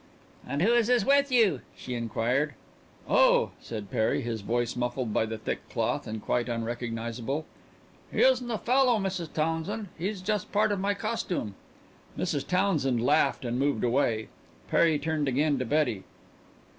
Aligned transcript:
"And 0.47 0.63
who 0.63 0.73
is 0.73 0.87
this 0.87 1.05
with 1.05 1.31
you?" 1.31 1.61
she 1.75 1.93
inquired. 1.93 2.55
"Oh," 3.07 3.51
said 3.61 3.91
Perry, 3.91 4.23
his 4.23 4.41
voice 4.41 4.75
muffled 4.75 5.13
by 5.13 5.27
the 5.27 5.37
thick 5.37 5.69
cloth 5.69 6.07
and 6.07 6.19
quite 6.23 6.49
unrecognizable, 6.49 7.45
"he 8.11 8.21
isn't 8.21 8.49
a 8.49 8.57
fellow, 8.57 8.97
Mrs. 8.97 9.31
Townsend. 9.31 9.89
He's 9.95 10.23
just 10.23 10.51
part 10.51 10.71
of 10.71 10.79
my 10.79 10.95
costume." 10.95 11.53
Mrs. 12.17 12.47
Townsend 12.47 13.05
laughed 13.05 13.45
and 13.45 13.59
moved 13.59 13.83
away. 13.83 14.29
Perry 14.71 14.97
turned 14.97 15.27
again 15.27 15.59
to 15.59 15.65
Betty. 15.65 16.03